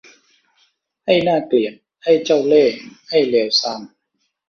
[1.05, 3.81] ไอ้น่าเกลียด ไอ้เจ้าเล่ห์ ไอ้เลวทราม!